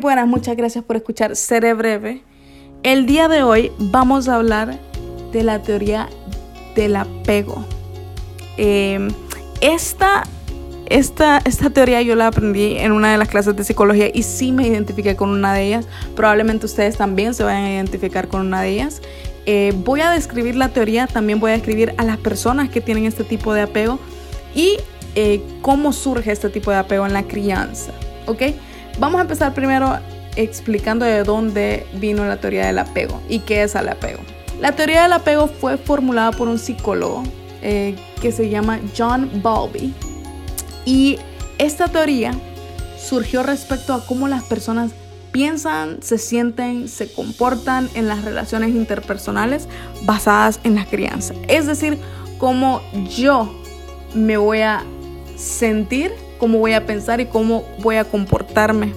Buenas, 0.00 0.26
muchas 0.26 0.56
gracias 0.56 0.84
por 0.84 0.96
escuchar 0.96 1.36
Seré 1.36 1.72
Breve. 1.72 2.22
El 2.82 3.06
día 3.06 3.28
de 3.28 3.42
hoy 3.42 3.72
vamos 3.78 4.28
a 4.28 4.34
hablar 4.34 4.78
de 5.32 5.42
la 5.42 5.62
teoría 5.62 6.10
del 6.74 6.96
apego. 6.96 7.64
Em, 8.58 9.08
esta, 9.62 10.22
esta, 10.90 11.40
esta 11.44 11.70
teoría 11.70 12.02
yo 12.02 12.14
la 12.14 12.26
aprendí 12.26 12.76
en 12.76 12.92
una 12.92 13.10
de 13.12 13.16
las 13.16 13.28
clases 13.28 13.56
de 13.56 13.64
psicología 13.64 14.10
y 14.12 14.22
sí 14.22 14.52
me 14.52 14.66
identifiqué 14.66 15.16
con 15.16 15.30
una 15.30 15.54
de 15.54 15.66
ellas. 15.66 15.86
Probablemente 16.14 16.66
ustedes 16.66 16.98
también 16.98 17.32
se 17.32 17.44
vayan 17.44 17.64
a 17.64 17.72
identificar 17.72 18.28
con 18.28 18.42
una 18.42 18.60
de 18.60 18.68
ellas. 18.68 19.00
Eh, 19.46 19.72
voy 19.76 20.02
a 20.02 20.10
describir 20.10 20.56
la 20.56 20.68
teoría, 20.68 21.06
también 21.06 21.40
voy 21.40 21.52
a 21.52 21.54
describir 21.54 21.94
a 21.96 22.04
las 22.04 22.18
personas 22.18 22.68
que 22.68 22.82
tienen 22.82 23.06
este 23.06 23.24
tipo 23.24 23.54
de 23.54 23.62
apego 23.62 23.98
y 24.54 24.76
eh, 25.14 25.40
cómo 25.62 25.92
surge 25.94 26.32
este 26.32 26.50
tipo 26.50 26.70
de 26.70 26.76
apego 26.76 27.06
en 27.06 27.14
la 27.14 27.22
crianza. 27.22 27.92
¿Ok? 28.26 28.42
Vamos 28.98 29.18
a 29.18 29.22
empezar 29.22 29.52
primero 29.54 29.98
explicando 30.36 31.04
de 31.04 31.22
dónde 31.22 31.86
vino 31.94 32.24
la 32.24 32.38
teoría 32.38 32.66
del 32.66 32.78
apego 32.78 33.20
y 33.28 33.40
qué 33.40 33.62
es 33.62 33.74
el 33.74 33.88
apego. 33.88 34.20
La 34.60 34.72
teoría 34.72 35.02
del 35.02 35.12
apego 35.12 35.48
fue 35.48 35.76
formulada 35.76 36.32
por 36.32 36.48
un 36.48 36.58
psicólogo 36.58 37.22
eh, 37.62 37.94
que 38.20 38.32
se 38.32 38.48
llama 38.48 38.80
John 38.96 39.30
Bowlby 39.42 39.92
y 40.84 41.18
esta 41.58 41.88
teoría 41.88 42.32
surgió 42.98 43.42
respecto 43.42 43.92
a 43.92 44.04
cómo 44.06 44.28
las 44.28 44.44
personas 44.44 44.92
piensan, 45.32 45.98
se 46.02 46.16
sienten, 46.16 46.88
se 46.88 47.12
comportan 47.12 47.90
en 47.94 48.08
las 48.08 48.24
relaciones 48.24 48.70
interpersonales 48.70 49.68
basadas 50.04 50.60
en 50.64 50.76
la 50.76 50.86
crianza. 50.86 51.34
Es 51.48 51.66
decir, 51.66 51.98
cómo 52.38 52.80
yo 53.14 53.54
me 54.14 54.38
voy 54.38 54.60
a 54.60 54.82
sentir, 55.36 56.12
cómo 56.38 56.58
voy 56.58 56.72
a 56.72 56.86
pensar 56.86 57.20
y 57.20 57.26
cómo 57.26 57.64
voy 57.78 57.96
a 57.96 58.04
comportarme 58.04 58.92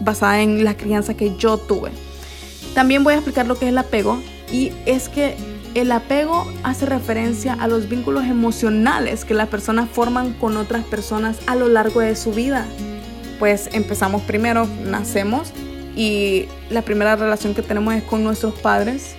basada 0.00 0.42
en 0.42 0.64
la 0.64 0.76
crianza 0.76 1.14
que 1.14 1.36
yo 1.36 1.58
tuve. 1.58 1.90
También 2.74 3.04
voy 3.04 3.14
a 3.14 3.16
explicar 3.16 3.46
lo 3.46 3.58
que 3.58 3.66
es 3.66 3.70
el 3.70 3.78
apego 3.78 4.20
y 4.50 4.72
es 4.86 5.08
que 5.08 5.36
el 5.74 5.90
apego 5.92 6.46
hace 6.62 6.86
referencia 6.86 7.54
a 7.54 7.66
los 7.66 7.88
vínculos 7.88 8.24
emocionales 8.24 9.24
que 9.24 9.34
las 9.34 9.48
personas 9.48 9.88
forman 9.90 10.34
con 10.34 10.56
otras 10.56 10.84
personas 10.84 11.38
a 11.46 11.54
lo 11.54 11.68
largo 11.68 12.00
de 12.00 12.14
su 12.16 12.32
vida. 12.32 12.66
Pues 13.38 13.70
empezamos 13.72 14.22
primero, 14.22 14.66
nacemos 14.84 15.52
y 15.96 16.46
la 16.70 16.82
primera 16.82 17.16
relación 17.16 17.54
que 17.54 17.62
tenemos 17.62 17.94
es 17.94 18.02
con 18.02 18.22
nuestros 18.22 18.54
padres, 18.54 19.14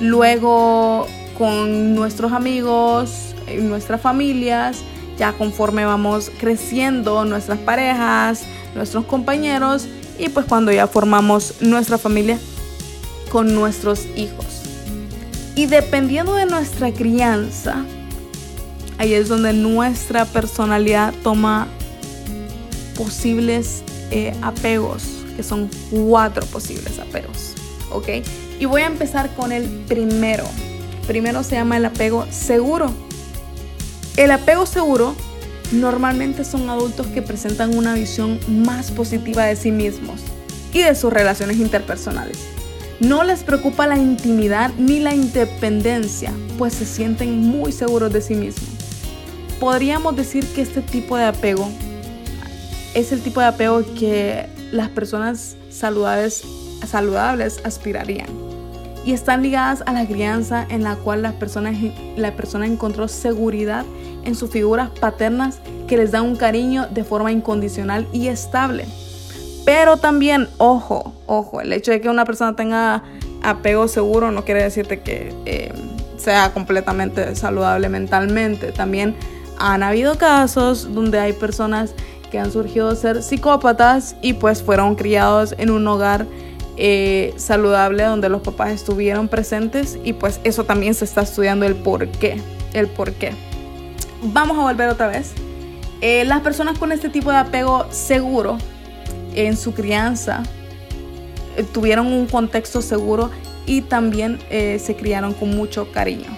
luego 0.00 1.06
con 1.36 1.94
nuestros 1.94 2.32
amigos, 2.32 3.34
nuestras 3.60 4.00
familias, 4.00 4.82
ya 5.18 5.32
conforme 5.32 5.84
vamos 5.84 6.30
creciendo, 6.38 7.24
nuestras 7.24 7.58
parejas, 7.58 8.42
nuestros 8.74 9.04
compañeros 9.06 9.86
y 10.18 10.28
pues 10.28 10.46
cuando 10.46 10.72
ya 10.72 10.86
formamos 10.86 11.54
nuestra 11.60 11.98
familia 11.98 12.38
con 13.30 13.54
nuestros 13.54 14.06
hijos. 14.16 14.62
Y 15.54 15.66
dependiendo 15.66 16.34
de 16.34 16.46
nuestra 16.46 16.92
crianza, 16.92 17.84
ahí 18.98 19.14
es 19.14 19.28
donde 19.28 19.52
nuestra 19.52 20.26
personalidad 20.26 21.14
toma 21.22 21.66
posibles 22.96 23.82
eh, 24.10 24.34
apegos, 24.42 25.02
que 25.36 25.42
son 25.42 25.70
cuatro 25.90 26.44
posibles 26.46 26.98
apegos. 26.98 27.54
¿Ok? 27.90 28.08
Y 28.58 28.64
voy 28.64 28.82
a 28.82 28.86
empezar 28.86 29.34
con 29.34 29.52
el 29.52 29.64
primero. 29.86 30.44
Primero 31.06 31.42
se 31.42 31.56
llama 31.56 31.76
el 31.76 31.84
apego 31.84 32.26
seguro. 32.30 32.92
El 34.16 34.30
apego 34.30 34.64
seguro 34.64 35.14
normalmente 35.72 36.44
son 36.44 36.70
adultos 36.70 37.06
que 37.08 37.20
presentan 37.20 37.76
una 37.76 37.92
visión 37.92 38.40
más 38.48 38.90
positiva 38.90 39.44
de 39.44 39.56
sí 39.56 39.70
mismos 39.70 40.22
y 40.72 40.80
de 40.80 40.94
sus 40.94 41.12
relaciones 41.12 41.58
interpersonales. 41.58 42.38
No 42.98 43.24
les 43.24 43.42
preocupa 43.42 43.86
la 43.86 43.98
intimidad 43.98 44.70
ni 44.78 45.00
la 45.00 45.14
independencia, 45.14 46.32
pues 46.56 46.72
se 46.72 46.86
sienten 46.86 47.40
muy 47.40 47.72
seguros 47.72 48.10
de 48.10 48.22
sí 48.22 48.34
mismos. 48.34 48.70
Podríamos 49.60 50.16
decir 50.16 50.46
que 50.46 50.62
este 50.62 50.80
tipo 50.80 51.18
de 51.18 51.24
apego 51.24 51.68
es 52.94 53.12
el 53.12 53.20
tipo 53.20 53.40
de 53.40 53.46
apego 53.46 53.84
que 53.98 54.46
las 54.72 54.88
personas 54.88 55.56
saludables, 55.68 56.42
aspirarían 57.64 58.45
y 59.06 59.12
están 59.12 59.42
ligadas 59.42 59.84
a 59.86 59.92
la 59.92 60.04
crianza 60.04 60.66
en 60.68 60.82
la 60.82 60.96
cual 60.96 61.22
la 61.22 61.32
persona, 61.32 61.72
la 62.16 62.34
persona 62.34 62.66
encontró 62.66 63.06
seguridad 63.06 63.84
en 64.24 64.34
sus 64.34 64.50
figuras 64.50 64.90
paternas 64.90 65.60
que 65.86 65.96
les 65.96 66.10
dan 66.10 66.24
un 66.24 66.34
cariño 66.34 66.88
de 66.90 67.04
forma 67.04 67.30
incondicional 67.30 68.08
y 68.12 68.26
estable. 68.26 68.84
Pero 69.64 69.96
también, 69.96 70.48
ojo, 70.58 71.14
ojo, 71.26 71.60
el 71.60 71.72
hecho 71.72 71.92
de 71.92 72.00
que 72.00 72.08
una 72.08 72.24
persona 72.24 72.56
tenga 72.56 73.04
apego 73.44 73.86
seguro 73.86 74.32
no 74.32 74.44
quiere 74.44 74.64
decirte 74.64 75.00
que 75.00 75.32
eh, 75.44 75.72
sea 76.16 76.52
completamente 76.52 77.36
saludable 77.36 77.88
mentalmente. 77.88 78.72
También 78.72 79.14
han 79.56 79.84
habido 79.84 80.18
casos 80.18 80.92
donde 80.92 81.20
hay 81.20 81.32
personas 81.32 81.94
que 82.32 82.40
han 82.40 82.50
surgido 82.50 82.92
ser 82.96 83.22
psicópatas 83.22 84.16
y 84.20 84.32
pues 84.32 84.64
fueron 84.64 84.96
criados 84.96 85.54
en 85.58 85.70
un 85.70 85.86
hogar 85.86 86.26
eh, 86.78 87.32
saludable 87.38 88.02
donde 88.02 88.28
los 88.28 88.42
papás 88.42 88.70
estuvieron 88.70 89.28
presentes 89.28 89.98
y 90.04 90.12
pues 90.12 90.40
eso 90.44 90.64
también 90.64 90.92
se 90.92 91.06
está 91.06 91.22
estudiando 91.22 91.64
el 91.64 91.74
por 91.74 92.06
qué, 92.08 92.38
el 92.74 92.86
por 92.86 93.12
qué. 93.12 93.32
Vamos 94.22 94.58
a 94.58 94.62
volver 94.62 94.90
otra 94.90 95.06
vez. 95.06 95.32
Eh, 96.02 96.26
las 96.26 96.42
personas 96.42 96.78
con 96.78 96.92
este 96.92 97.08
tipo 97.08 97.30
de 97.30 97.38
apego 97.38 97.86
seguro 97.90 98.58
en 99.34 99.56
su 99.56 99.72
crianza 99.72 100.42
eh, 101.56 101.64
tuvieron 101.72 102.08
un 102.08 102.26
contexto 102.26 102.82
seguro 102.82 103.30
y 103.64 103.80
también 103.80 104.38
se 104.48 104.94
criaron 104.96 105.34
con 105.34 105.56
mucho 105.56 105.90
cariño. 105.90 106.28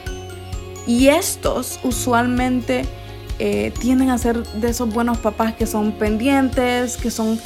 Y 0.86 1.08
estos 1.08 1.78
usualmente 1.82 2.86
tienden 3.80 4.08
a 4.08 4.16
ser 4.16 4.44
de 4.44 4.70
esos 4.70 4.88
buenos 4.88 5.18
papás 5.18 5.52
que 5.52 5.66
son 5.66 5.92
pendientes, 5.92 6.96
que 6.96 7.10
son 7.10 7.38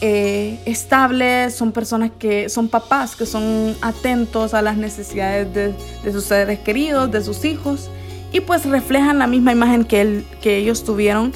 eh, 0.00 0.60
estables, 0.64 1.56
son 1.56 1.72
personas 1.72 2.12
que 2.16 2.48
son 2.48 2.68
papás, 2.68 3.16
que 3.16 3.26
son 3.26 3.76
atentos 3.80 4.54
a 4.54 4.62
las 4.62 4.76
necesidades 4.76 5.52
de, 5.52 6.12
sus 6.12 6.24
seres 6.24 6.60
queridos, 6.60 7.10
de 7.10 7.20
sus 7.22 7.44
hijos, 7.44 7.90
y 8.32 8.40
pues 8.40 8.64
reflejan 8.64 9.18
la 9.18 9.26
misma 9.26 9.50
imagen 9.50 9.84
que, 9.84 10.24
que 10.40 10.58
ellos 10.58 10.84
tuvieron 10.84 11.32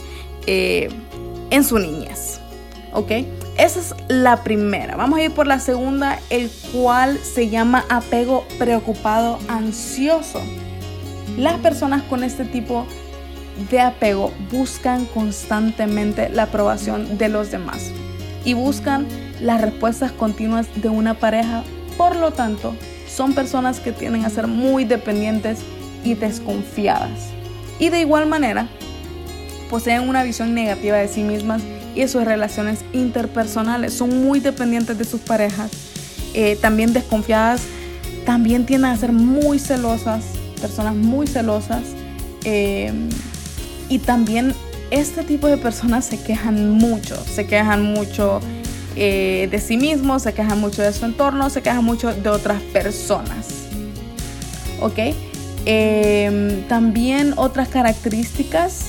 eh, 0.46 0.90
en 1.50 1.64
su 1.64 1.78
niñez. 1.78 2.38
¿Ok? 2.92 3.10
Esa 3.58 3.80
es 3.80 3.94
la 4.08 4.44
primera. 4.44 4.96
Vamos 4.96 5.18
a 5.18 5.22
ir 5.24 5.32
por 5.32 5.46
la 5.46 5.58
segunda, 5.58 6.20
el 6.30 6.50
cual 6.72 7.18
se 7.18 7.48
llama 7.48 7.84
apego 7.88 8.44
preocupado 8.58 9.38
ansioso. 9.48 10.40
Las 11.36 11.58
personas 11.58 12.02
con 12.04 12.22
este 12.22 12.44
tipo 12.44 12.86
de 13.70 13.80
apego 13.80 14.32
buscan 14.52 15.06
constantemente 15.06 16.28
la 16.28 16.44
aprobación 16.44 17.18
de 17.18 17.28
los 17.28 17.50
demás 17.50 17.90
y 18.44 18.54
buscan 18.54 19.06
las 19.40 19.60
respuestas 19.60 20.12
continuas 20.12 20.66
de 20.74 20.88
una 20.88 21.14
pareja. 21.14 21.62
Por 21.96 22.16
lo 22.16 22.32
tanto, 22.32 22.74
son 23.08 23.34
personas 23.34 23.80
que 23.80 23.92
tienden 23.92 24.24
a 24.24 24.30
ser 24.30 24.46
muy 24.46 24.84
dependientes 24.84 25.60
y 26.04 26.14
desconfiadas. 26.14 27.30
Y 27.78 27.88
de 27.88 28.00
igual 28.00 28.26
manera, 28.26 28.68
poseen 29.70 30.08
una 30.08 30.22
visión 30.22 30.54
negativa 30.54 30.96
de 30.98 31.08
sí 31.08 31.22
mismas 31.22 31.62
y 31.94 32.00
de 32.00 32.08
sus 32.08 32.24
relaciones 32.24 32.84
interpersonales. 32.92 33.92
Son 33.92 34.24
muy 34.24 34.40
dependientes 34.40 34.98
de 34.98 35.04
sus 35.04 35.20
parejas, 35.20 35.70
eh, 36.34 36.56
también 36.60 36.92
desconfiadas, 36.92 37.62
también 38.24 38.66
tienden 38.66 38.90
a 38.90 38.96
ser 38.96 39.12
muy 39.12 39.58
celosas, 39.58 40.24
personas 40.60 40.94
muy 40.94 41.26
celosas. 41.26 41.82
Eh, 42.44 42.92
y 43.88 43.98
también 43.98 44.54
este 44.92 45.24
tipo 45.24 45.48
de 45.48 45.56
personas 45.56 46.04
se 46.04 46.22
quejan 46.22 46.70
mucho, 46.70 47.16
se 47.24 47.46
quejan 47.46 47.82
mucho 47.82 48.40
eh, 48.94 49.48
de 49.50 49.58
sí 49.58 49.78
mismos, 49.78 50.22
se 50.22 50.34
quejan 50.34 50.60
mucho 50.60 50.82
de 50.82 50.92
su 50.92 51.06
entorno, 51.06 51.48
se 51.48 51.62
quejan 51.62 51.82
mucho 51.82 52.12
de 52.12 52.28
otras 52.28 52.60
personas. 52.60 53.48
¿Ok? 54.80 54.98
Em, 55.64 56.62
también 56.68 57.32
otras 57.36 57.68
características 57.68 58.88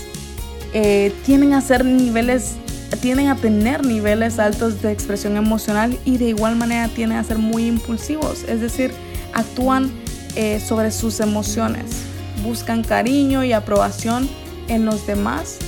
eh, 0.73 1.13
tienen 1.25 1.53
a 1.53 1.61
ser 1.61 1.85
niveles, 1.85 2.55
tienen 2.99 3.29
a 3.29 3.37
tener 3.37 3.85
niveles 3.85 4.39
altos 4.39 4.81
de 4.81 4.91
expresión 4.91 5.37
emocional 5.37 5.97
y 6.03 6.17
de 6.17 6.25
igual 6.25 6.57
manera 6.57 6.89
tienen 6.89 7.17
a 7.17 7.23
ser 7.23 7.37
muy 7.37 7.65
impulsivos, 7.67 8.43
es 8.43 8.59
decir, 8.59 8.91
actúan 9.33 9.89
eh, 10.35 10.59
sobre 10.59 10.91
sus 10.91 11.21
emociones, 11.21 11.85
buscan 12.43 12.83
cariño 12.83 13.45
y 13.45 13.53
aprobación 13.53 14.27
en 14.67 14.83
los 14.83 15.07
demás 15.07 15.59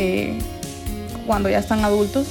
eh, 0.00 0.38
cuando 1.26 1.50
ya 1.50 1.58
están 1.58 1.84
adultos. 1.84 2.26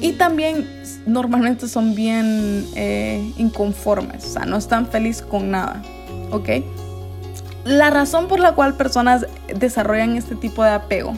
Y 0.00 0.12
también 0.12 0.68
normalmente 1.06 1.68
son 1.68 1.94
bien 1.94 2.66
eh, 2.74 3.32
inconformes, 3.36 4.24
o 4.24 4.28
sea, 4.28 4.44
no 4.44 4.56
están 4.56 4.86
felices 4.86 5.22
con 5.22 5.50
nada, 5.50 5.82
¿ok? 6.30 6.48
La 7.64 7.90
razón 7.90 8.26
por 8.26 8.40
la 8.40 8.52
cual 8.52 8.76
personas 8.76 9.26
desarrollan 9.54 10.16
este 10.16 10.34
tipo 10.34 10.64
de 10.64 10.70
apego 10.70 11.14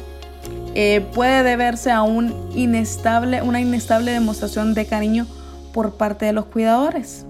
eh, 0.75 1.01
puede 1.15 1.43
deberse 1.43 1.91
a 1.91 2.03
un 2.03 2.35
inestable, 2.55 3.41
una 3.43 3.61
inestable 3.61 4.11
demostración 4.11 4.75
de 4.75 4.85
cariño 4.87 5.27
por 5.73 5.95
parte 5.95 6.27
de 6.27 6.33
los 6.33 6.47
cuidadores 6.47 7.25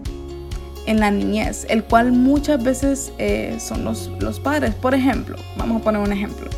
en 0.86 1.00
la 1.00 1.10
niñez, 1.10 1.66
el 1.68 1.84
cual 1.84 2.12
muchas 2.12 2.62
veces 2.62 3.12
eh, 3.18 3.58
son 3.60 3.84
los, 3.84 4.10
los, 4.20 4.40
padres. 4.40 4.74
Por 4.74 4.94
ejemplo, 4.94 5.36
vamos 5.56 5.80
a 5.80 5.84
poner 5.84 6.00
un 6.00 6.12
ejemplo. 6.12 6.48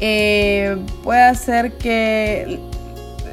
Eh, 0.00 0.78
puede 1.04 1.34
ser 1.34 1.76
que 1.76 2.58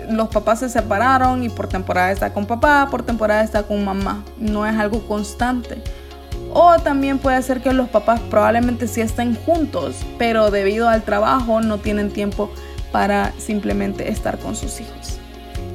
los 0.09 0.27
papás 0.29 0.59
se 0.59 0.69
separaron 0.69 1.43
y 1.43 1.49
por 1.49 1.67
temporada 1.67 2.11
está 2.11 2.33
con 2.33 2.45
papá, 2.45 2.87
por 2.91 3.03
temporada 3.03 3.43
está 3.43 3.63
con 3.63 3.83
mamá. 3.83 4.23
No 4.37 4.65
es 4.65 4.75
algo 4.77 5.05
constante. 5.07 5.81
O 6.53 6.77
también 6.79 7.19
puede 7.19 7.41
ser 7.41 7.61
que 7.61 7.73
los 7.73 7.89
papás 7.89 8.19
probablemente 8.29 8.87
sí 8.87 9.01
estén 9.01 9.35
juntos, 9.35 9.95
pero 10.17 10.51
debido 10.51 10.89
al 10.89 11.03
trabajo 11.03 11.61
no 11.61 11.77
tienen 11.77 12.11
tiempo 12.11 12.51
para 12.91 13.33
simplemente 13.37 14.09
estar 14.09 14.37
con 14.37 14.55
sus 14.55 14.79
hijos. 14.79 15.19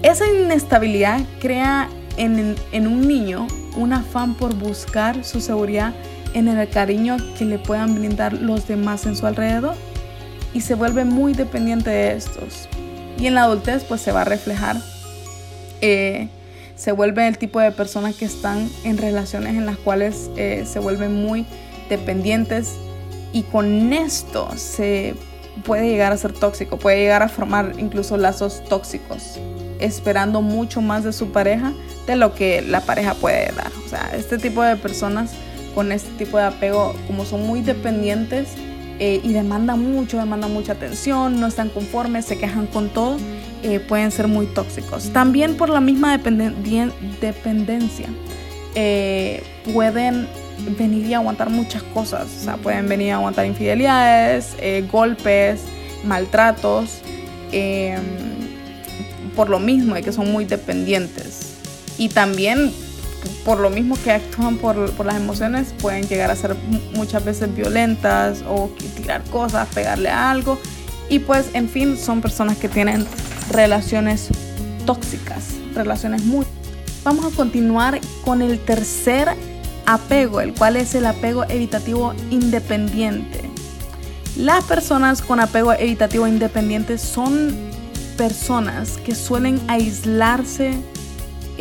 Esa 0.03 0.27
inestabilidad 0.27 1.21
crea 1.41 1.89
en, 2.17 2.57
en 2.73 2.87
un 2.87 3.07
niño 3.07 3.47
un 3.77 3.93
afán 3.93 4.35
por 4.35 4.55
buscar 4.55 5.25
su 5.25 5.41
seguridad 5.41 5.93
en 6.35 6.49
el 6.49 6.69
cariño 6.69 7.17
que 7.39 7.45
le 7.45 7.59
puedan 7.59 7.95
brindar 7.95 8.33
los 8.33 8.67
demás 8.67 9.07
en 9.07 9.17
su 9.17 9.27
alrededor 9.27 9.75
y 10.55 10.61
se 10.61 10.75
vuelve 10.75 11.05
muy 11.05 11.33
dependiente 11.33 11.91
de 11.91 12.17
estos. 12.17 12.69
Y 13.19 13.27
en 13.27 13.35
la 13.35 13.45
adultez 13.45 13.85
pues 13.85 14.01
se 14.01 14.13
va 14.13 14.23
a 14.23 14.25
reflejar, 14.25 14.77
eh, 15.81 16.29
se 16.77 16.93
vuelve 16.93 17.29
el 17.29 17.39
tipo 17.39 17.61
de 17.61 17.71
personas 17.73 18.15
que 18.17 18.25
están 18.25 18.69
en 18.85 18.99
relaciones 18.99 19.55
en 19.55 19.67
las 19.67 19.77
cuales 19.77 20.31
eh, 20.37 20.65
se 20.67 20.79
vuelven 20.79 21.15
muy 21.15 21.47
dependientes 21.89 22.77
y 23.33 23.43
con 23.43 23.93
esto 23.93 24.49
se 24.57 25.15
puede 25.65 25.89
llegar 25.89 26.13
a 26.13 26.17
ser 26.17 26.33
tóxico, 26.33 26.79
puede 26.79 26.99
llegar 26.99 27.23
a 27.23 27.29
formar 27.29 27.75
incluso 27.79 28.17
lazos 28.17 28.63
tóxicos, 28.65 29.39
esperando 29.79 30.43
mucho 30.43 30.81
más 30.81 31.05
de 31.05 31.13
su 31.13 31.31
pareja 31.31 31.73
de 32.07 32.17
lo 32.17 32.35
que 32.35 32.63
la 32.63 32.81
pareja 32.81 33.15
puede 33.15 33.53
dar. 33.53 33.71
O 33.85 33.89
sea, 33.89 34.11
este 34.15 34.39
tipo 34.39 34.63
de 34.63 34.77
personas 34.77 35.33
con 35.75 35.93
este 35.93 36.11
tipo 36.13 36.39
de 36.39 36.45
apego, 36.45 36.95
como 37.07 37.25
son 37.25 37.47
muy 37.47 37.61
dependientes 37.61 38.49
eh, 38.99 39.21
y 39.23 39.33
demandan 39.33 39.81
mucho, 39.81 40.19
demandan 40.19 40.53
mucha 40.53 40.73
atención, 40.73 41.41
no 41.41 41.47
están 41.47 41.71
conformes, 41.71 42.25
se 42.25 42.39
quejan 42.39 42.67
con 42.67 42.89
todo, 42.89 43.17
eh, 43.63 43.81
pueden 43.81 44.11
ser 44.11 44.29
muy 44.29 44.47
tóxicos. 44.47 45.11
También 45.13 45.57
por 45.57 45.69
la 45.69 45.81
misma 45.81 46.17
dependencia, 46.17 48.09
eh, 48.75 49.43
pueden 49.73 50.29
venir 50.79 51.07
y 51.07 51.15
aguantar 51.15 51.51
muchas 51.51 51.83
cosas. 51.83 52.29
O 52.41 52.45
sea, 52.45 52.57
pueden 52.57 52.89
venir 52.89 53.13
a 53.13 53.17
aguantar 53.17 53.47
infidelidades, 53.47 54.57
golpes, 54.91 55.63
maltratos, 56.05 57.01
por 59.35 59.49
lo 59.49 59.59
mismo 59.59 59.95
de 59.95 60.03
que 60.03 60.13
son 60.13 60.31
muy 60.31 60.45
dependientes 60.45 61.53
y 61.99 62.09
también 62.09 62.73
por 63.45 63.59
lo 63.61 63.71
mismo 63.71 63.97
que 64.03 64.13
actúan 64.13 64.57
por, 64.57 65.05
las 65.05 65.17
emociones 65.17 65.75
pueden 65.81 66.07
llegar 66.09 66.31
a 66.31 66.37
ser 66.37 66.57
muchas 66.95 67.25
veces 67.25 67.55
violentas 67.55 68.43
o 68.49 68.71
tirar 68.97 69.23
cosas, 69.25 69.69
pegarle 69.69 70.11
a 70.11 70.31
algo 70.31 70.59
y 71.09 71.19
pues 71.19 71.51
en 71.55 71.69
fin 71.69 71.97
son 71.97 72.21
personas 72.21 72.57
que 72.57 72.69
tienen 72.69 73.07
relaciones 73.51 74.29
tóxicas, 74.87 75.55
relaciones 75.75 76.25
muy... 76.25 76.47
Vamos 77.05 77.33
a 77.33 77.37
continuar 77.37 78.01
con 78.25 78.43
el 78.43 78.61
tercer 78.61 79.29
apego, 79.87 80.41
el 80.41 80.55
cual 80.55 80.77
es 80.77 80.95
el 80.95 81.07
apego 81.07 81.45
evitativo 81.45 82.15
independiente. 82.31 83.51
Las 84.37 84.65
personas 84.65 85.21
con 85.21 85.41
apego 85.41 85.73
evitativo 85.73 86.27
independiente 86.27 86.97
son 86.97 87.55
personas 88.17 88.99
que 88.99 89.15
suelen 89.15 89.61
aislarse 89.69 90.75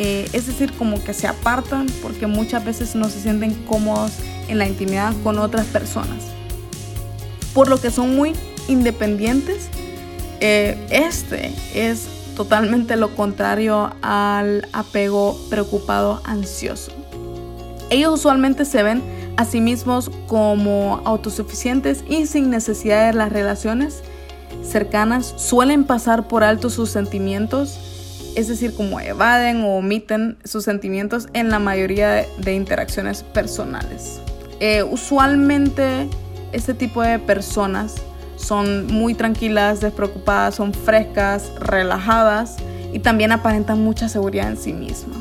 eh, 0.04 0.28
es 0.34 0.48
decir, 0.48 0.74
como 0.74 1.04
que 1.04 1.14
se 1.14 1.28
apartan 1.28 1.86
porque 2.02 2.26
muchas 2.26 2.66
veces 2.66 2.96
no 2.96 3.08
se 3.08 3.22
sienten 3.22 3.54
cómodos 3.66 4.14
en 4.48 4.58
la 4.58 4.68
intimidad 4.68 5.14
con 5.24 5.38
otras 5.38 5.68
personas. 5.68 6.24
Por 7.54 7.70
lo 7.70 7.80
que 7.80 7.92
son 7.92 8.16
muy 8.16 8.34
independientes, 8.68 9.70
eh, 10.40 10.76
este 10.90 11.54
es 11.76 12.08
totalmente 12.36 12.96
lo 12.96 13.16
contrario 13.16 13.94
al 14.02 14.68
apego 14.74 15.40
preocupado 15.52 16.20
ansioso. 16.24 16.92
Ellos 17.92 18.14
usualmente 18.16 18.66
se 18.66 18.82
ven 18.82 19.04
a 19.38 19.46
sí 19.46 19.62
mismos 19.62 20.10
como 20.26 21.00
autosuficientes 21.06 22.04
y 22.10 22.26
sin 22.26 22.50
necesidad 22.50 23.06
de 23.06 23.14
las 23.14 23.32
relaciones 23.32 24.02
cercanas, 24.64 25.36
suelen 25.38 25.84
pasar 25.84 26.28
por 26.28 26.44
alto 26.44 26.72
sus 26.72 26.90
sentimientos 26.90 27.91
es 28.36 28.48
decir, 28.48 28.74
como 28.74 29.00
evaden 29.00 29.64
o 29.64 29.78
omiten 29.78 30.38
sus 30.44 30.64
sentimientos 30.64 31.28
en 31.34 31.50
la 31.50 31.60
mayoría 31.60 32.26
de, 32.38 32.54
interacciones 32.54 33.24
personales. 33.24 34.22
Eh, 34.60 34.84
usualmente 34.84 36.08
este 36.52 36.74
tipo 36.74 37.02
de 37.02 37.20
personas 37.20 37.96
son 38.36 38.88
muy 38.88 39.14
tranquilas, 39.14 39.82
despreocupadas, 39.82 40.56
son 40.56 40.74
frescas, 40.74 41.52
relajadas 41.60 42.58
y 42.94 43.00
también 43.00 43.32
aparentan 43.32 43.84
mucha 43.84 44.10
seguridad 44.10 44.50
en 44.50 44.58
sí 44.58 44.74
misma. 44.74 45.16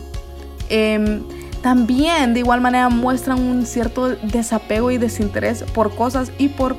Em, 0.69 1.23
también 1.63 2.33
de 2.33 2.41
igual 2.41 2.61
manera 2.61 2.89
muestran 2.89 3.41
un 3.41 3.67
cierto 3.67 4.09
desapego 4.09 4.91
y 4.91 4.99
desinterés 4.99 5.63
por 5.63 5.95
cosas 5.95 6.33
y 6.39 6.49
por 6.49 6.77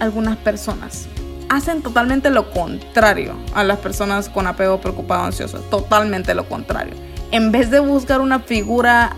algunas 0.00 0.36
personas 0.38 1.06
hacen 1.52 1.82
totalmente 1.82 2.30
lo 2.30 2.50
contrario 2.50 3.34
a 3.54 3.62
las 3.62 3.78
personas 3.78 4.30
con 4.30 4.46
apego 4.46 4.80
preocupado 4.80 5.24
ansioso, 5.24 5.58
totalmente 5.58 6.34
lo 6.34 6.48
contrario. 6.48 6.94
En 7.30 7.52
vez 7.52 7.70
de 7.70 7.78
buscar 7.78 8.22
una 8.22 8.40
figura 8.40 9.14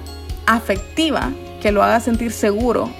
afectiva 0.46 1.30
que 1.62 1.70
lo 1.70 1.82
haga 1.84 2.00
sentir 2.00 2.32
seguro, 2.32 2.90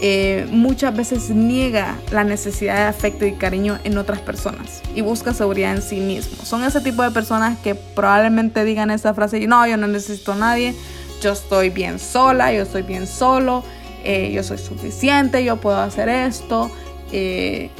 eh, 0.00 0.46
muchas 0.50 0.96
veces 0.96 1.30
niega 1.30 1.96
la 2.10 2.24
necesidad 2.24 2.76
de 2.76 2.82
afecto 2.82 3.26
y 3.26 3.34
cariño 3.34 3.78
en 3.84 3.96
otras 3.96 4.20
personas 4.20 4.82
y 4.92 5.02
busca 5.02 5.32
seguridad 5.32 5.76
en 5.76 5.82
sí 5.82 6.00
mismo. 6.00 6.44
Son 6.44 6.64
ese 6.64 6.80
tipo 6.80 7.04
de 7.04 7.12
personas 7.12 7.58
que 7.58 7.76
probablemente 7.76 8.64
digan 8.64 8.90
esa 8.90 9.14
frase, 9.14 9.46
no, 9.46 9.68
yo 9.68 9.76
no 9.76 9.86
necesito 9.86 10.32
a 10.32 10.36
nadie, 10.36 10.74
yo 11.22 11.30
estoy 11.30 11.70
bien 11.70 12.00
sola, 12.00 12.52
yo 12.52 12.62
estoy 12.62 12.82
bien 12.82 13.06
solo, 13.06 13.62
eh, 14.02 14.32
yo 14.32 14.42
soy 14.42 14.58
suficiente, 14.58 15.44
yo 15.44 15.58
puedo 15.58 15.78
hacer 15.78 16.08
esto. 16.08 16.72
Eh, 17.12 17.70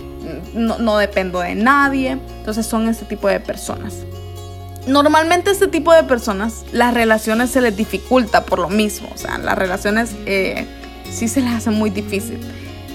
no, 0.55 0.97
dependo 0.99 1.41
de 1.41 1.55
nadie. 1.55 2.19
Entonces 2.39 2.67
son 2.67 2.89
este 2.89 3.05
tipo 3.05 3.29
de 3.29 3.41
personas. 3.41 3.95
Normalmente 4.87 5.51
este 5.51 5.69
tipo 5.69 5.93
de 5.93 6.03
personas, 6.05 6.65
las 6.73 6.95
relaciones 6.95 7.51
se 7.51 7.61
les 7.61 7.77
dificulta 7.77 8.45
por 8.45 8.59
lo 8.59 8.69
mismo. 8.69 9.09
O 9.15 9.19
sea, 9.19 9.39
las 9.39 9.57
relaciones 9.57 10.15
eh, 10.27 10.67
sí 11.11 11.29
se 11.29 11.41
les 11.41 11.53
hacen 11.53 11.75
muy 11.75 11.91
difícil. 11.91 12.39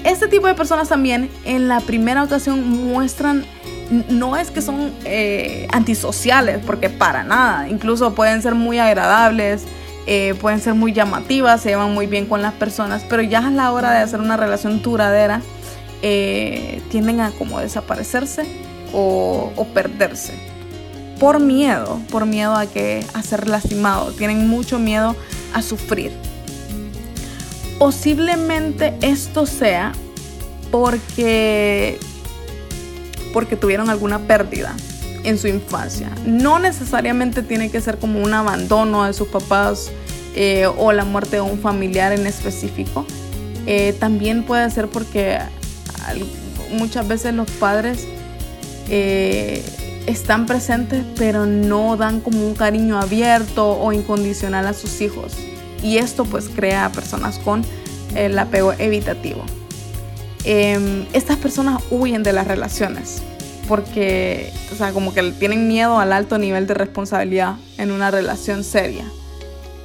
Este 0.03 0.27
tipo 0.27 0.47
de 0.47 0.55
personas 0.55 0.89
también 0.89 1.29
en 1.45 1.67
la 1.67 1.79
primera 1.79 2.23
ocasión 2.23 2.67
muestran, 2.67 3.45
no 4.09 4.35
es 4.35 4.51
que 4.51 4.61
son 4.61 4.91
eh, 5.05 5.67
antisociales, 5.71 6.59
porque 6.65 6.89
para 6.89 7.23
nada, 7.23 7.69
incluso 7.69 8.13
pueden 8.13 8.41
ser 8.41 8.55
muy 8.55 8.79
agradables, 8.79 9.63
pueden 10.41 10.59
ser 10.59 10.73
muy 10.73 10.91
llamativas, 10.91 11.61
se 11.61 11.69
llevan 11.69 11.93
muy 11.93 12.07
bien 12.07 12.25
con 12.25 12.41
las 12.41 12.53
personas, 12.53 13.05
pero 13.07 13.21
ya 13.21 13.47
a 13.47 13.51
la 13.51 13.71
hora 13.71 13.91
de 13.91 13.99
hacer 13.99 14.19
una 14.19 14.35
relación 14.35 14.81
duradera, 14.81 15.41
eh, 16.05 16.81
tienden 16.91 17.21
a 17.21 17.31
como 17.31 17.61
desaparecerse 17.61 18.43
o, 18.91 19.65
perderse. 19.73 20.33
Por 21.17 21.39
miedo, 21.39 22.01
por 22.11 22.25
miedo 22.25 22.53
a, 22.53 22.65
que, 22.65 23.05
a 23.13 23.23
ser 23.23 23.47
lastimado, 23.47 24.11
tienen 24.11 24.47
mucho 24.47 24.79
miedo 24.79 25.15
a 25.53 25.61
sufrir. 25.61 26.11
Posiblemente 27.79 28.93
esto 29.01 29.45
sea 29.45 29.93
porque, 30.71 31.97
porque 33.31 33.55
tuvieron 33.55 33.89
alguna 33.89 34.19
pérdida 34.19 34.75
en 35.23 35.37
su 35.37 35.47
infancia. 35.47 36.09
No 36.25 36.59
necesariamente 36.59 37.43
tiene 37.43 37.71
que 37.71 37.79
ser 37.79 37.97
como 37.97 38.21
un 38.21 38.33
abandono 38.33 39.05
de 39.05 39.13
sus 39.13 39.29
papás 39.29 39.89
eh, 40.35 40.67
o 40.77 40.91
la 40.91 41.05
muerte 41.05 41.37
de 41.37 41.41
un 41.41 41.59
familiar 41.59 42.11
en 42.11 42.27
específico. 42.27 43.05
Eh, 43.65 43.95
también 43.97 44.43
puede 44.43 44.69
ser 44.69 44.89
porque 44.89 45.39
muchas 46.71 47.07
veces 47.07 47.33
los 47.33 47.49
padres 47.51 48.07
eh, 48.89 49.63
están 50.07 50.45
presentes 50.45 51.03
pero 51.17 51.45
no 51.45 51.95
dan 51.95 52.19
como 52.19 52.45
un 52.45 52.55
cariño 52.55 52.99
abierto 52.99 53.79
o 53.79 53.93
incondicional 53.93 54.67
a 54.67 54.73
sus 54.73 55.01
hijos. 55.01 55.33
Y 55.81 55.97
esto 55.97 56.25
pues 56.25 56.49
crea 56.49 56.85
a 56.85 56.91
personas 56.91 57.39
con 57.39 57.63
el 58.15 58.37
apego 58.39 58.73
evitativo. 58.73 59.43
Em, 60.45 61.05
estas 61.13 61.37
personas 61.37 61.81
huyen 61.89 62.23
de 62.23 62.33
las 62.33 62.47
relaciones 62.47 63.21
porque, 63.67 64.51
o 64.73 64.75
sea, 64.75 64.91
como 64.91 65.13
que 65.13 65.23
tienen 65.31 65.67
miedo 65.67 65.99
al 65.99 66.11
alto 66.11 66.37
nivel 66.37 66.67
de 66.67 66.73
responsabilidad 66.73 67.55
en 67.77 67.91
una 67.91 68.11
relación 68.11 68.63
seria. 68.63 69.05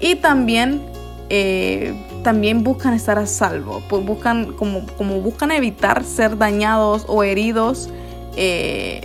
Y 0.01 0.17
también 0.17 0.83
eh, 1.31 1.95
también 2.23 2.65
buscan 2.65 2.95
estar 2.95 3.19
a 3.19 3.27
salvo, 3.27 3.83
buscan, 3.89 4.53
como, 4.53 4.87
como 4.97 5.21
buscan 5.21 5.51
evitar 5.51 6.05
ser 6.05 6.37
dañados 6.37 7.05
o 7.09 7.23
heridos, 7.23 7.89
eh, 8.37 9.01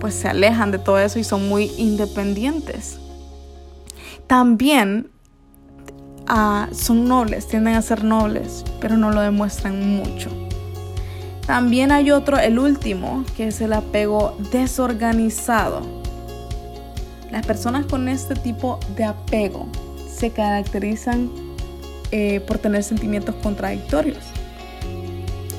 pues 0.00 0.14
se 0.14 0.28
alejan 0.28 0.70
de 0.70 0.78
todo 0.78 0.98
eso 0.98 1.18
y 1.18 1.24
son 1.24 1.48
muy 1.48 1.70
independientes. 1.76 2.98
También 4.26 5.10
ah, 6.26 6.68
son 6.72 7.06
nobles, 7.08 7.46
tienden 7.48 7.74
a 7.74 7.82
ser 7.82 8.04
nobles, 8.04 8.64
pero 8.80 8.96
no 8.96 9.10
lo 9.10 9.20
demuestran 9.20 9.96
mucho. 9.96 10.30
También 11.46 11.92
hay 11.92 12.10
otro, 12.10 12.38
el 12.38 12.58
último, 12.58 13.24
que 13.36 13.48
es 13.48 13.60
el 13.60 13.74
apego 13.74 14.36
desorganizado. 14.50 15.82
Las 17.30 17.44
personas 17.44 17.84
con 17.84 18.08
este 18.08 18.34
tipo 18.34 18.80
de 18.96 19.04
apego 19.04 19.66
se 20.08 20.30
caracterizan 20.30 21.30
eh, 22.10 22.40
por 22.46 22.58
tener 22.58 22.82
sentimientos 22.82 23.34
contradictorios. 23.42 24.24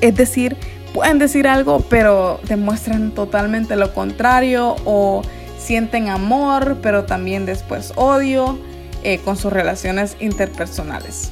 Es 0.00 0.14
decir, 0.16 0.56
pueden 0.92 1.18
decir 1.18 1.48
algo, 1.48 1.80
pero 1.88 2.40
demuestran 2.48 3.12
totalmente 3.12 3.76
lo 3.76 3.92
contrario 3.92 4.76
o 4.84 5.22
sienten 5.58 6.08
amor, 6.08 6.78
pero 6.82 7.04
también 7.04 7.46
después 7.46 7.92
odio 7.96 8.58
eh, 9.02 9.18
con 9.18 9.36
sus 9.36 9.52
relaciones 9.52 10.16
interpersonales. 10.20 11.30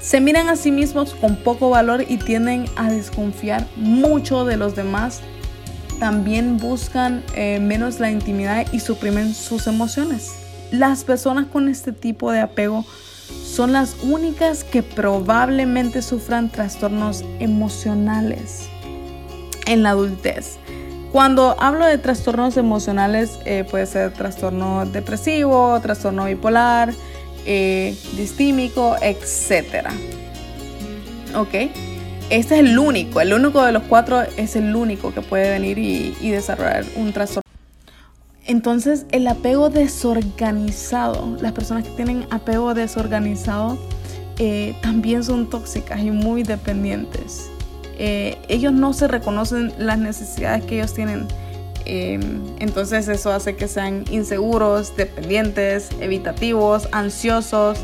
Se 0.00 0.20
miran 0.20 0.48
a 0.48 0.56
sí 0.56 0.70
mismos 0.70 1.14
con 1.14 1.36
poco 1.36 1.70
valor 1.70 2.04
y 2.06 2.18
tienden 2.18 2.66
a 2.76 2.90
desconfiar 2.90 3.66
mucho 3.74 4.44
de 4.44 4.56
los 4.56 4.76
demás. 4.76 5.20
También 5.98 6.58
buscan 6.58 7.24
eh, 7.34 7.58
menos 7.58 7.98
la 7.98 8.10
intimidad 8.10 8.66
y 8.72 8.80
suprimen 8.80 9.34
sus 9.34 9.66
emociones. 9.66 10.34
Las 10.70 11.04
personas 11.04 11.46
con 11.46 11.68
este 11.68 11.92
tipo 11.92 12.30
de 12.30 12.40
apego 12.40 12.84
son 13.56 13.72
las 13.72 13.96
únicas 14.02 14.64
que 14.64 14.82
probablemente 14.82 16.02
sufran 16.02 16.50
trastornos 16.50 17.24
emocionales 17.40 18.68
en 19.66 19.82
la 19.82 19.90
adultez. 19.90 20.58
Cuando 21.10 21.56
hablo 21.58 21.86
de 21.86 21.96
trastornos 21.96 22.58
emocionales, 22.58 23.38
eh, 23.46 23.64
puede 23.70 23.86
ser 23.86 24.12
trastorno 24.12 24.84
depresivo, 24.84 25.80
trastorno 25.80 26.26
bipolar, 26.26 26.92
eh, 27.46 27.96
distímico, 28.14 28.94
etc. 29.00 29.88
¿Ok? 31.34 31.54
Este 32.28 32.56
es 32.56 32.60
el 32.60 32.78
único, 32.78 33.22
el 33.22 33.32
único 33.32 33.64
de 33.64 33.72
los 33.72 33.84
cuatro 33.84 34.20
es 34.36 34.54
el 34.56 34.76
único 34.76 35.14
que 35.14 35.22
puede 35.22 35.48
venir 35.48 35.78
y, 35.78 36.28
desarrollar 36.28 36.84
un 36.96 37.10
trastorno. 37.14 37.45
Entonces, 38.46 39.06
el 39.10 39.26
apego 39.26 39.70
desorganizado, 39.70 41.36
las 41.40 41.52
personas 41.52 41.84
que 41.84 41.90
tienen 41.90 42.26
apego 42.30 42.74
desorganizado 42.74 43.76
eh, 44.38 44.76
también 44.82 45.24
son 45.24 45.50
tóxicas 45.50 46.00
y 46.02 46.10
muy 46.10 46.42
dependientes. 46.42 47.50
Eh, 47.98 48.38
ellos 48.48 48.72
no 48.72 48.92
se 48.92 49.08
reconocen 49.08 49.72
las 49.78 49.98
necesidades 49.98 50.64
que 50.64 50.76
ellos 50.76 50.92
tienen 50.92 51.26
Em, 51.86 52.42
entonces 52.58 53.06
eso 53.06 53.30
hace 53.30 53.54
que 53.54 53.68
sean 53.68 54.04
inseguros, 54.10 54.96
dependientes, 54.96 55.90
evitativos, 56.00 56.88
ansiosos, 56.90 57.78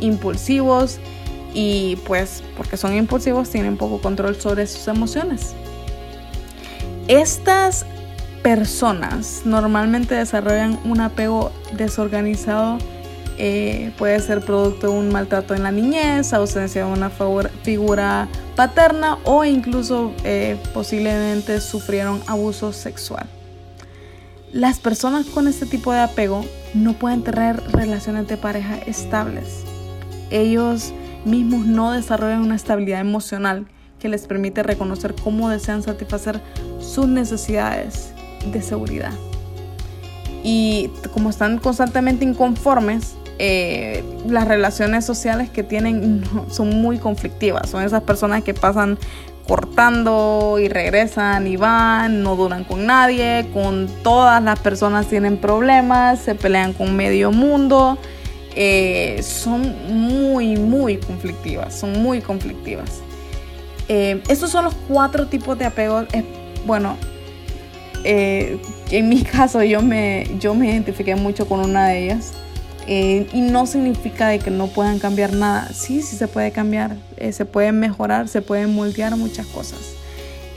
impulsivos 0.00 0.98
y 1.52 1.96
pues 2.06 2.42
porque 2.56 2.78
son 2.78 2.96
impulsivos 2.96 3.50
tienen 3.50 3.76
poco 3.76 4.00
control 4.00 4.36
sobre 4.36 4.66
sus 4.66 4.88
emociones. 4.88 5.52
Estas 7.08 7.84
personas 8.42 9.42
normalmente 9.44 10.14
desarrollan 10.14 10.78
un 10.84 11.00
apego 11.00 11.52
desorganizado. 11.76 12.78
Eh, 13.38 13.92
puede 13.96 14.20
ser 14.20 14.44
producto 14.44 14.88
de 14.88 14.92
un 14.92 15.08
maltrato 15.08 15.54
en 15.54 15.62
la 15.62 15.72
niñez, 15.72 16.32
ausencia 16.32 16.84
de 16.84 16.92
una 16.92 17.10
figura 17.62 18.28
paterna 18.56 19.18
o 19.24 19.44
incluso 19.44 20.12
eh, 20.22 20.58
posiblemente 20.74 21.60
sufrieron 21.60 22.20
abuso 22.26 22.72
sexual. 22.72 23.26
Las 24.52 24.80
personas 24.80 25.26
con 25.26 25.48
este 25.48 25.64
tipo 25.64 25.92
de 25.92 26.00
apego 26.00 26.44
no 26.74 26.92
pueden 26.92 27.22
tener 27.22 27.62
relaciones 27.72 28.28
de 28.28 28.36
pareja 28.36 28.76
estables. 28.86 29.64
Ellos 30.30 30.92
mismos 31.24 31.64
no 31.64 31.92
desarrollan 31.92 32.42
una 32.42 32.56
estabilidad 32.56 33.00
emocional 33.00 33.66
que 33.98 34.10
les 34.10 34.26
permite 34.26 34.62
reconocer 34.62 35.14
cómo 35.14 35.48
desean 35.48 35.82
satisfacer 35.82 36.40
sus 36.80 37.06
necesidades 37.06 38.12
de 38.46 38.62
seguridad. 38.62 39.12
Y 40.42 40.90
como 41.12 41.30
están 41.30 41.58
constantemente 41.58 42.24
inconformes, 42.24 43.14
eh, 43.38 44.04
las 44.28 44.46
relaciones 44.46 45.04
sociales 45.04 45.50
que 45.50 45.62
tienen 45.62 46.22
son 46.50 46.80
muy 46.80 46.98
conflictivas. 46.98 47.70
Son 47.70 47.82
esas 47.82 48.02
personas 48.02 48.42
que 48.42 48.54
pasan 48.54 48.98
cortando 49.46 50.58
y 50.60 50.68
regresan 50.68 51.46
y 51.46 51.56
van, 51.56 52.22
no 52.22 52.36
duran 52.36 52.64
con 52.64 52.86
nadie, 52.86 53.48
con 53.52 53.88
todas 54.02 54.42
las 54.42 54.58
personas 54.60 55.06
tienen 55.06 55.36
problemas, 55.36 56.20
se 56.20 56.34
pelean 56.34 56.72
con 56.72 56.94
medio 56.94 57.32
mundo, 57.32 57.98
eh, 58.54 59.20
son 59.22 59.74
muy, 59.88 60.56
muy 60.56 60.98
conflictivas, 60.98 61.74
son 61.74 62.00
muy 62.02 62.20
conflictivas. 62.20 63.00
Eh, 63.88 64.22
estos 64.28 64.50
son 64.50 64.64
los 64.64 64.74
cuatro 64.88 65.26
tipos 65.26 65.58
de 65.58 65.64
apegos. 65.64 66.06
bueno, 66.64 66.96
eh, 68.04 68.58
en 68.90 69.08
mi 69.08 69.22
caso 69.22 69.62
yo 69.62 69.82
me, 69.82 70.26
yo 70.40 70.54
me 70.54 70.70
identifiqué 70.70 71.14
mucho 71.14 71.46
con 71.46 71.60
una 71.60 71.88
de 71.88 72.04
ellas. 72.04 72.32
Eh, 72.88 73.28
y 73.32 73.42
no 73.42 73.66
significa 73.66 74.28
de 74.28 74.40
que 74.40 74.50
no 74.50 74.66
puedan 74.66 74.98
cambiar 74.98 75.32
nada. 75.32 75.68
Sí, 75.72 76.02
sí 76.02 76.16
se 76.16 76.26
puede 76.26 76.50
cambiar, 76.50 76.96
eh, 77.16 77.32
se 77.32 77.44
pueden 77.44 77.78
mejorar, 77.78 78.28
se 78.28 78.42
pueden 78.42 78.74
moldear 78.74 79.16
muchas 79.16 79.46
cosas. 79.46 79.94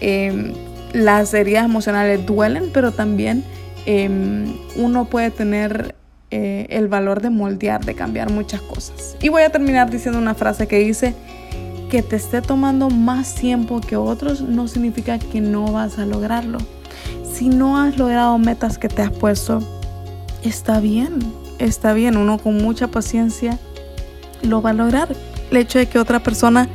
Em, 0.02 0.54
las 0.94 1.34
heridas 1.34 1.66
emocionales 1.66 2.26
duelen, 2.26 2.72
pero 2.74 2.92
también 2.92 3.44
em, 3.86 4.56
uno 4.78 5.06
puede 5.06 5.30
tener 5.30 5.96
eh, 6.32 6.66
el 6.70 6.88
valor 6.88 7.22
de 7.22 7.30
moldear, 7.30 7.86
de 7.86 7.94
cambiar 7.94 8.32
muchas 8.32 8.62
cosas. 8.62 9.16
Y 9.22 9.30
voy 9.30 9.44
a 9.44 9.52
terminar 9.52 9.92
diciendo 9.92 10.18
una 10.20 10.34
frase 10.34 10.68
que 10.68 10.80
dice, 10.80 11.14
que 11.90 12.02
te 12.02 12.16
esté 12.16 12.42
tomando 12.42 12.90
más 12.90 13.36
tiempo 13.36 13.80
que 13.80 13.96
otros 13.96 14.42
no 14.42 14.68
significa 14.68 15.20
que 15.20 15.40
no 15.40 15.72
vas 15.72 16.00
a 16.00 16.06
lograrlo. 16.06 16.58
Si 17.36 17.50
no 17.50 17.78
has 17.78 17.98
logrado 17.98 18.38
metas 18.38 18.78
que 18.78 18.88
te 18.88 19.02
has 19.02 19.12
puesto, 19.12 19.60
está 20.42 20.80
bien 20.80 21.20
está 21.60 21.94
bien, 21.94 22.18
uno 22.18 22.38
con 22.38 22.58
mucha 22.58 22.88
paciencia 22.88 23.58
lo 24.42 24.62
va 24.62 24.72
a 24.72 24.74
lograr. 24.74 25.16
El 25.52 25.58
hecho 25.58 25.80
de 25.80 25.88
que 25.88 26.00
otra 26.00 26.22
persona 26.22 26.68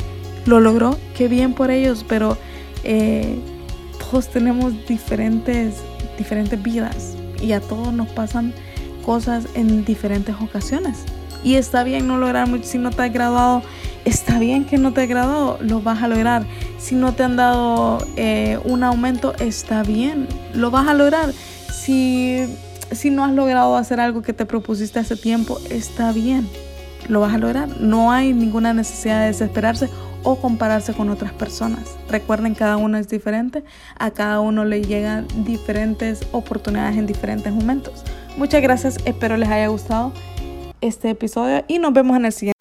lo 0.47 0.61
logró, 0.61 0.99
qué 1.17 1.29
bien 1.29 1.55
por 1.55 1.71
ellos, 1.71 2.05
pero 2.09 2.37
eh, 2.85 3.38
todos 3.99 4.29
tenemos 4.29 4.73
diferentes, 4.87 5.76
diferentes 6.19 6.62
vidas 6.62 7.14
y 7.40 7.52
a 7.52 7.61
todos 7.61 7.93
nos 7.93 8.09
pasan 8.09 8.55
cosas 9.05 9.47
en 9.55 9.85
diferentes 9.85 10.35
ocasiones. 10.40 11.05
Y 11.43 11.55
está 11.55 11.85
bien 11.85 12.07
no 12.07 12.19
lograr 12.19 12.49
mucho. 12.49 12.64
Si 12.64 12.76
no 12.76 12.90
te 12.90 13.02
has 13.02 13.12
graduado, 13.12 13.62
está 14.11 14.38
bien 14.38 14.64
que 14.64 14.79
no 14.79 14.93
te 14.93 15.07
graduado, 15.07 15.59
lo 15.61 15.81
vas 15.81 16.02
a 16.02 16.09
lograr. 16.09 16.45
Si 16.79 16.95
no 16.95 17.14
te 17.14 17.23
han 17.23 17.37
dado 17.37 17.99
eh, 18.17 18.59
un 18.64 18.85
aumento, 18.85 19.35
está 19.38 19.83
bien, 19.83 20.29
lo 20.55 20.71
vas 20.71 20.88
a 20.88 20.95
lograr. 20.95 21.33
Si 21.33 22.47
si 22.93 23.11
no 23.11 23.25
has 23.25 23.33
logrado 23.33 23.76
hacer 23.76 24.00
algo 24.00 24.23
que 24.23 24.33
te 24.33 24.47
propusiste 24.47 24.99
hace 24.99 25.17
tiempo, 25.17 25.59
está 25.71 26.12
bien, 26.12 26.49
lo 27.09 27.21
vas 27.21 27.35
a 27.35 27.38
lograr. 27.38 27.81
No 27.81 28.12
hay 28.12 28.33
ninguna 28.33 28.75
necesidad 28.75 29.21
de 29.21 29.26
desesperarse 29.29 29.88
o 30.23 30.37
compararse 30.37 30.93
con 30.93 31.09
otras 31.09 31.33
personas. 31.33 31.97
Recuerden, 32.09 32.55
cada 32.55 32.76
uno 32.76 32.99
es 32.99 33.09
diferente, 33.09 33.64
a 33.99 34.11
cada 34.11 34.40
uno 34.40 34.64
le 34.64 34.83
llegan 34.83 35.26
diferentes 35.45 36.26
oportunidades 36.33 36.97
en 36.97 37.07
diferentes 37.07 37.52
momentos. 37.52 38.05
Muchas 38.37 38.62
gracias, 38.62 38.99
espero 39.05 39.37
les 39.37 39.49
haya 39.49 39.69
gustado 39.69 40.12
este 40.81 41.11
episodio 41.11 41.64
y 41.69 41.79
nos 41.79 41.93
vemos 41.93 42.17
en 42.17 42.26
el 42.26 42.33
siguiente. 42.33 42.60